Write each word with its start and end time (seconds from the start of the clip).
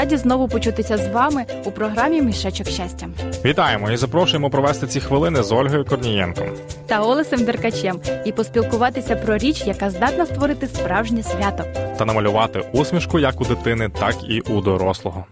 раді 0.00 0.16
знову 0.16 0.48
почутися 0.48 0.96
з 0.96 1.08
вами 1.08 1.44
у 1.64 1.70
програмі 1.70 2.22
Мішечок 2.22 2.66
щастя. 2.66 3.08
Вітаємо 3.44 3.90
і 3.90 3.96
запрошуємо 3.96 4.50
провести 4.50 4.86
ці 4.86 5.00
хвилини 5.00 5.42
з 5.42 5.52
Ольгою 5.52 5.84
Корнієнком 5.84 6.46
та 6.86 7.00
Олесем 7.00 7.44
Деркачем 7.44 8.00
і 8.24 8.32
поспілкуватися 8.32 9.16
про 9.16 9.38
річ, 9.38 9.62
яка 9.66 9.90
здатна 9.90 10.26
створити 10.26 10.66
справжнє 10.66 11.22
свято 11.22 11.64
та 11.98 12.04
намалювати 12.04 12.62
усмішку 12.72 13.18
як 13.18 13.40
у 13.40 13.44
дитини, 13.44 13.88
так 13.88 14.14
і 14.28 14.40
у 14.40 14.60
дорослого. 14.60 15.24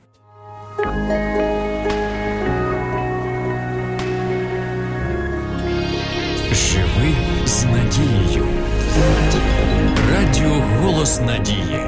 Живи 6.52 7.14
з 7.46 7.64
надією. 7.64 8.46
Радіо 10.12 10.62
Голос 10.82 11.20
Надії. 11.20 11.80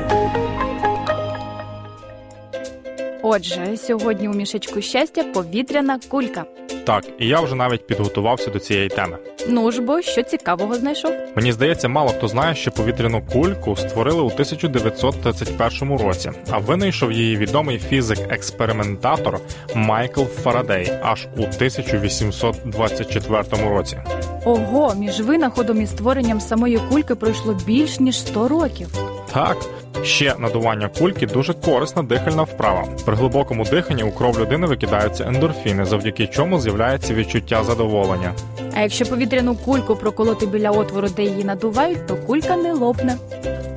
Отже, 3.32 3.76
сьогодні 3.76 4.28
у 4.28 4.32
мішечку 4.32 4.80
щастя 4.80 5.24
повітряна 5.24 5.98
кулька. 6.08 6.44
Так, 6.84 7.04
і 7.18 7.26
я 7.26 7.40
вже 7.40 7.54
навіть 7.54 7.86
підготувався 7.86 8.50
до 8.50 8.58
цієї 8.58 8.88
теми. 8.88 9.18
Ну 9.48 9.70
ж 9.70 9.82
бо 9.82 10.02
що 10.02 10.22
цікавого 10.22 10.74
знайшов? 10.74 11.12
Мені 11.36 11.52
здається, 11.52 11.88
мало 11.88 12.08
хто 12.08 12.28
знає, 12.28 12.54
що 12.54 12.70
повітряну 12.70 13.22
кульку 13.32 13.76
створили 13.76 14.22
у 14.22 14.26
1931 14.26 15.98
році, 15.98 16.30
а 16.50 16.58
винайшов 16.58 17.12
її 17.12 17.36
відомий 17.36 17.80
фізик-експериментатор 17.90 19.38
Майкл 19.74 20.22
Фарадей 20.22 20.92
аж 21.02 21.26
у 21.36 21.40
1824 21.40 23.44
році. 23.68 23.98
Ого, 24.44 24.94
між 24.94 25.20
винаходом 25.20 25.80
і 25.80 25.86
створенням 25.86 26.40
самої 26.40 26.80
кульки 26.90 27.14
пройшло 27.14 27.58
більш 27.66 28.00
ніж 28.00 28.18
100 28.18 28.48
років. 28.48 28.88
Так, 29.32 29.56
ще 30.02 30.34
надування 30.38 30.88
кульки 30.98 31.26
дуже 31.26 31.54
корисна 31.54 32.02
дихальна 32.02 32.42
вправа. 32.42 32.84
При 33.04 33.14
глибокому 33.14 33.64
диханні 33.64 34.02
у 34.02 34.12
кров 34.12 34.40
людини 34.40 34.66
викидаються 34.66 35.24
ендорфіни, 35.24 35.84
завдяки 35.84 36.26
чому 36.26 36.60
з'являється 36.60 37.14
відчуття 37.14 37.64
задоволення. 37.64 38.32
А 38.74 38.80
якщо 38.80 39.06
повітряну 39.06 39.54
кульку 39.54 39.96
проколоти 39.96 40.46
біля 40.46 40.70
отвору, 40.70 41.08
де 41.16 41.22
її 41.22 41.44
надувають, 41.44 42.06
то 42.06 42.16
кулька 42.16 42.56
не 42.56 42.72
лопне. 42.72 43.16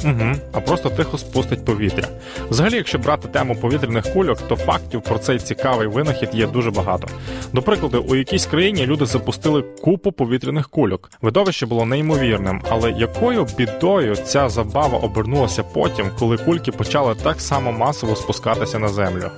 Угу, 0.05 0.31
А 0.53 0.59
просто 0.59 0.89
тихо 0.89 1.17
спустить 1.17 1.65
повітря. 1.65 2.07
Взагалі, 2.49 2.75
якщо 2.75 2.99
брати 2.99 3.27
тему 3.27 3.55
повітряних 3.55 4.13
кульок, 4.13 4.37
то 4.47 4.55
фактів 4.55 5.01
про 5.01 5.17
цей 5.19 5.39
цікавий 5.39 5.87
винахід 5.87 6.29
є 6.33 6.47
дуже 6.47 6.71
багато. 6.71 7.07
До 7.53 7.61
прикладу, 7.61 8.05
у 8.09 8.15
якійсь 8.15 8.45
країні 8.45 8.85
люди 8.85 9.05
запустили 9.05 9.61
купу 9.61 10.11
повітряних 10.11 10.69
кульок. 10.69 11.09
Видовище 11.21 11.65
було 11.65 11.85
неймовірним, 11.85 12.61
але 12.69 12.91
якою 12.91 13.47
бідою 13.57 14.15
ця 14.15 14.49
забава 14.49 14.97
обернулася 14.97 15.63
потім, 15.63 16.05
коли 16.19 16.37
кульки 16.37 16.71
почали 16.71 17.15
так 17.15 17.41
само 17.41 17.71
масово 17.71 18.15
спускатися 18.15 18.79
на 18.79 18.87
землю? 18.87 19.29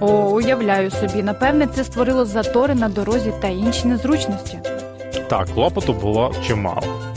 О, 0.00 0.06
уявляю 0.06 0.90
собі, 0.90 1.22
напевне, 1.22 1.66
це 1.74 1.84
створило 1.84 2.24
затори 2.24 2.74
на 2.74 2.88
дорозі 2.88 3.32
та 3.40 3.48
інші 3.48 3.86
незручності. 3.86 4.58
Так, 5.28 5.48
клопоту 5.54 5.92
було 5.92 6.34
чимало. 6.46 7.11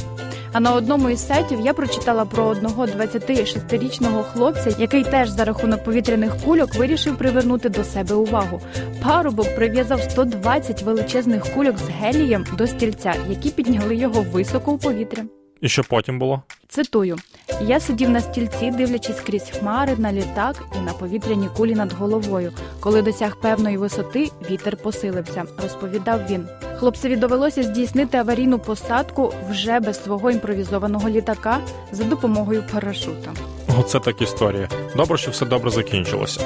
А 0.57 0.59
на 0.59 0.73
одному 0.73 1.09
із 1.09 1.27
сайтів 1.27 1.61
я 1.61 1.73
прочитала 1.73 2.25
про 2.25 2.45
одного 2.45 2.85
26-річного 2.85 4.23
хлопця, 4.23 4.75
який 4.79 5.03
теж 5.03 5.29
за 5.29 5.45
рахунок 5.45 5.83
повітряних 5.83 6.37
кульок 6.45 6.75
вирішив 6.75 7.17
привернути 7.17 7.69
до 7.69 7.83
себе 7.83 8.15
увагу. 8.15 8.61
Парубок 9.03 9.55
прив'язав 9.55 10.01
120 10.01 10.81
величезних 10.81 11.53
кульок 11.53 11.77
з 11.77 11.89
гелієм 11.89 12.45
до 12.57 12.67
стільця, 12.67 13.15
які 13.29 13.49
підняли 13.49 13.95
його 13.95 14.21
високо 14.21 14.71
у 14.71 14.77
повітря. 14.77 15.23
І 15.61 15.69
що 15.69 15.83
потім 15.83 16.19
було? 16.19 16.41
Цитую: 16.67 17.17
я 17.61 17.79
сидів 17.79 18.09
на 18.09 18.19
стільці, 18.21 18.71
дивлячись 18.71 19.19
крізь 19.19 19.51
хмари 19.59 19.95
на 19.97 20.13
літак 20.13 20.63
і 20.75 20.85
на 20.85 20.93
повітряні 20.93 21.49
кулі 21.57 21.75
над 21.75 21.93
головою. 21.93 22.51
Коли 22.79 23.01
досяг 23.01 23.41
певної 23.41 23.77
висоти, 23.77 24.29
вітер 24.49 24.77
посилився, 24.77 25.43
розповідав 25.63 26.19
він. 26.29 26.47
Хлопцеві 26.85 27.15
довелося 27.15 27.63
здійснити 27.63 28.17
аварійну 28.17 28.59
посадку 28.59 29.33
вже 29.49 29.79
без 29.79 30.03
свого 30.03 30.31
імпровізованого 30.31 31.09
літака 31.09 31.59
за 31.91 32.03
допомогою 32.03 32.63
парашута. 32.73 33.33
Оце 33.79 33.99
так 33.99 34.21
історія. 34.21 34.69
Добре, 34.95 35.17
що 35.17 35.31
все 35.31 35.45
добре 35.45 35.71
закінчилося. 35.71 36.41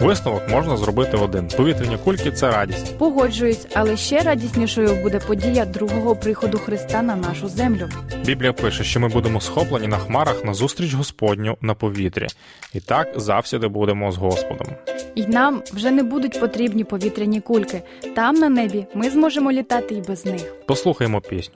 Висновок 0.00 0.48
можна 0.48 0.76
зробити 0.76 1.16
один. 1.16 1.48
Повітряні 1.56 1.96
кульки 2.04 2.30
це 2.30 2.50
радість. 2.50 2.98
Погоджуюсь, 2.98 3.66
але 3.74 3.96
ще 3.96 4.20
радіснішою 4.20 5.02
буде 5.02 5.18
подія 5.18 5.64
другого 5.64 6.16
приходу 6.16 6.58
Христа 6.58 7.02
на 7.02 7.16
нашу 7.16 7.48
землю. 7.48 7.88
Біблія 8.24 8.52
пише, 8.52 8.84
що 8.84 9.00
ми 9.00 9.08
будемо 9.08 9.40
схоплені 9.40 9.86
на 9.86 9.98
хмарах 9.98 10.44
на 10.44 10.54
зустріч 10.54 10.94
Господню 10.94 11.56
на 11.60 11.74
повітрі, 11.74 12.26
і 12.74 12.80
так 12.80 13.08
завсіди 13.16 13.68
будемо 13.68 14.12
з 14.12 14.16
Господом. 14.16 14.66
І 15.14 15.26
нам 15.26 15.62
вже 15.72 15.90
не 15.90 16.02
будуть 16.02 16.40
потрібні 16.40 16.84
повітряні 16.84 17.40
кульки. 17.40 17.82
Там 18.14 18.34
на 18.34 18.48
небі 18.48 18.86
ми 18.94 19.10
зможемо 19.10 19.52
літати 19.52 19.94
і 19.94 20.00
без 20.00 20.26
них. 20.26 20.54
Послухаймо 20.66 21.20
пісню. 21.20 21.54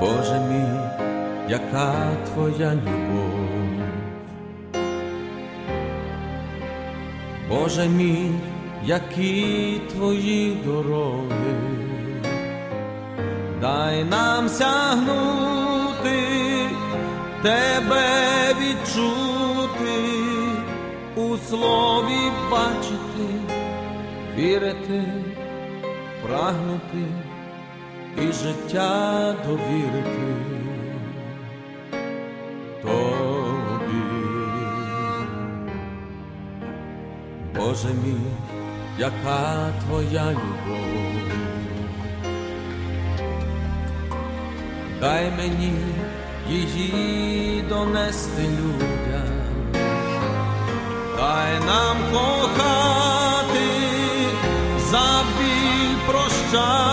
Боже 0.00 0.40
мій, 0.50 0.80
яка 1.48 2.16
твоя 2.24 2.74
любов, 2.74 3.50
Боже 7.48 7.88
мій, 7.88 8.30
які 8.84 9.80
твої 9.92 10.54
дороги, 10.64 11.54
дай 13.60 14.04
нам 14.04 14.48
сягнути, 14.48 16.20
тебе 17.42 18.04
відчути, 18.60 20.00
у 21.16 21.36
слові 21.36 22.32
бачити, 22.50 23.26
вірити, 24.36 25.02
прагнути 26.26 27.29
і 28.20 28.32
життя 28.32 29.34
довірити 29.46 30.34
тобі, 32.82 34.02
Боже 37.56 37.88
мій, 37.88 38.30
яка 38.98 39.72
твоя 39.84 40.30
любов, 40.30 41.12
дай 45.00 45.30
мені 45.30 45.72
її 46.48 47.62
донести 47.62 48.42
людям, 48.42 49.82
дай 51.16 51.60
нам 51.66 51.96
кохати, 52.12 53.68
за 54.90 55.22
біль 55.38 55.96
прощати 56.06 56.89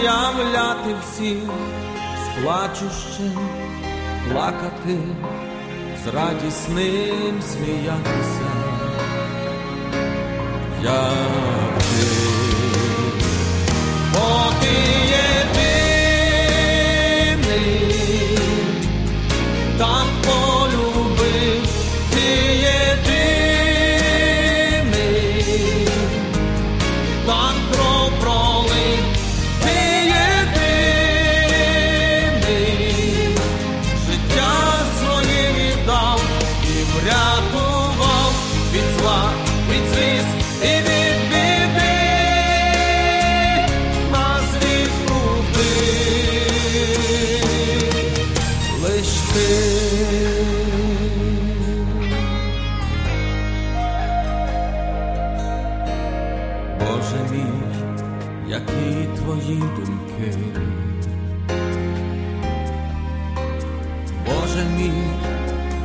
тебе 0.00 0.04
являти 0.04 0.94
всім, 1.02 1.50
з 2.24 2.42
плачущим 2.42 3.38
плакати, 4.32 4.98
з 6.04 6.06
радісним 6.14 7.42
сміятися, 7.42 8.50
як 10.82 11.78
ти, 11.78 12.06
бо 14.12 14.52
єдиний, 14.62 15.19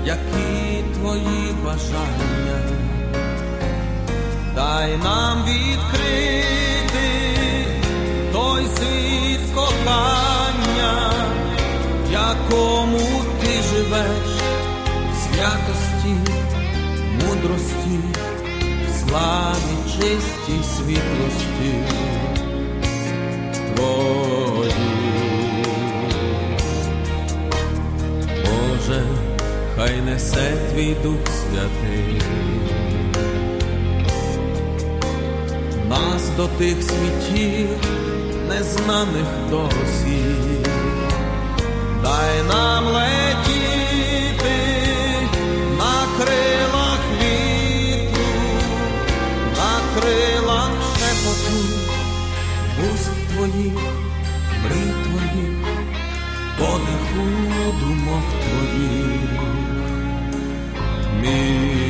які 0.05 0.83
твої 0.93 1.55
бажання, 1.63 2.59
дай 4.55 4.97
нам 4.97 5.43
відкрити 5.43 7.09
той 8.33 8.65
світ 8.65 9.55
кохання, 9.55 11.11
в 12.07 12.11
якому 12.11 12.99
ти 13.41 13.47
живеш, 13.47 14.29
святості, 15.23 16.15
мудрості, 17.13 17.99
в 18.87 19.09
славі, 19.09 19.99
чистій 19.99 20.63
світлості. 20.63 21.73
Твої. 23.75 24.44
Несе 30.15 30.53
твій 30.73 30.95
Дух 31.03 31.19
Святий. 31.27 32.21
Нас 35.89 36.29
до 36.37 36.47
тих 36.47 36.77
світів, 36.83 37.69
незнаних 38.49 39.27
досі, 39.49 40.23
дай 42.03 42.43
нам 42.47 42.85
летіти 42.85 44.57
на 45.79 46.07
крилах 46.17 46.99
вітру, 47.21 48.25
на 49.57 49.99
крилах 50.01 50.71
шепоту, 50.99 51.59
уст 52.93 53.11
твоїх, 53.33 53.79
мрій 54.63 54.93
твоїх, 55.03 55.67
подиху 56.57 57.25
думок 57.79 58.23
твоїх, 58.43 59.34
мій 61.25 61.84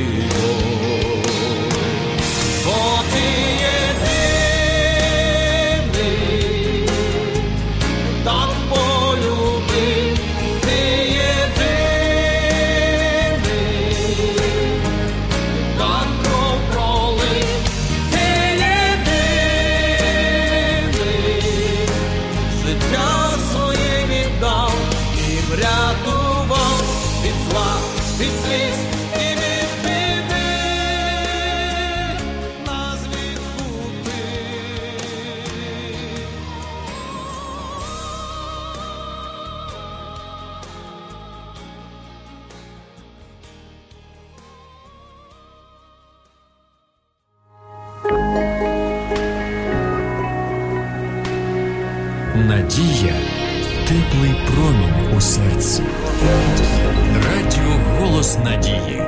Надія 52.48 53.14
теплий 53.88 54.34
промінь 54.46 55.16
у 55.16 55.20
серці. 55.20 55.82
Радіо 57.14 57.72
Голос 58.00 58.38
Надії. 58.38 59.02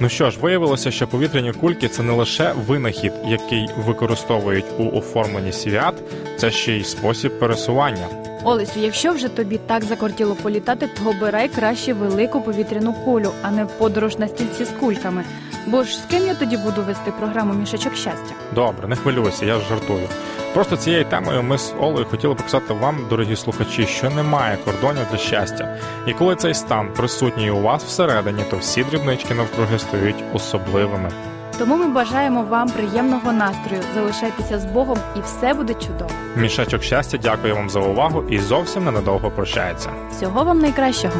Ну 0.00 0.08
що 0.08 0.30
ж, 0.30 0.38
виявилося, 0.40 0.90
що 0.90 1.06
повітряні 1.06 1.52
кульки 1.52 1.88
це 1.88 2.02
не 2.02 2.12
лише 2.12 2.52
винахід, 2.66 3.12
який 3.26 3.68
використовують 3.86 4.64
у 4.78 4.98
оформленні 4.98 5.52
свят, 5.52 5.94
це 6.36 6.50
ще 6.50 6.72
й 6.72 6.84
спосіб 6.84 7.38
пересування. 7.38 8.06
Олесю, 8.44 8.80
якщо 8.80 9.12
вже 9.12 9.28
тобі 9.28 9.60
так 9.66 9.84
закортіло 9.84 10.34
політати, 10.34 10.88
то 10.98 11.10
обирай 11.10 11.48
краще 11.48 11.92
велику 11.92 12.40
повітряну 12.40 12.92
кулю, 13.04 13.32
а 13.42 13.50
не 13.50 13.66
подорож 13.66 14.18
на 14.18 14.28
стільці 14.28 14.64
з 14.64 14.68
кульками. 14.68 15.24
Бо 15.66 15.82
ж 15.84 15.96
з 15.96 16.00
ким 16.10 16.26
я 16.26 16.34
тоді 16.34 16.56
буду 16.56 16.82
вести 16.82 17.10
програму 17.18 17.54
мішечок 17.54 17.94
щастя? 17.96 18.34
Добре, 18.54 18.88
не 18.88 18.96
хвилюйся, 18.96 19.46
я 19.46 19.60
жартую. 19.60 20.08
Просто 20.54 20.76
цією 20.76 21.04
темою 21.04 21.42
ми 21.42 21.58
з 21.58 21.74
Олею 21.80 22.06
хотіли 22.10 22.34
показати 22.34 22.74
вам, 22.74 22.98
дорогі 23.10 23.36
слухачі, 23.36 23.86
що 23.86 24.10
немає 24.10 24.58
кордонів 24.64 25.06
для 25.10 25.18
щастя. 25.18 25.76
І 26.06 26.12
коли 26.12 26.36
цей 26.36 26.54
стан 26.54 26.88
присутній 26.96 27.50
у 27.50 27.60
вас 27.60 27.84
всередині, 27.84 28.42
то 28.50 28.56
всі 28.56 28.84
дрібнички 28.84 29.34
навкруги 29.34 29.78
стають 29.78 30.24
особливими. 30.34 31.10
Тому 31.58 31.76
ми 31.76 31.88
бажаємо 31.88 32.42
вам 32.42 32.68
приємного 32.68 33.32
настрою. 33.32 33.82
Залишайтеся 33.94 34.58
з 34.58 34.64
Богом, 34.64 34.98
і 35.16 35.20
все 35.20 35.54
буде 35.54 35.74
чудово. 35.74 36.10
Мішечок 36.36 36.82
щастя, 36.82 37.18
дякую 37.22 37.54
вам 37.54 37.70
за 37.70 37.80
увагу 37.80 38.24
і 38.30 38.38
зовсім 38.38 38.84
ненадовго 38.84 39.30
прощається. 39.30 39.90
Всього 40.10 40.44
вам 40.44 40.58
найкращого. 40.58 41.14